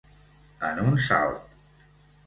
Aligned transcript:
En 0.69 0.81
un 0.85 0.97
salt. 1.09 1.47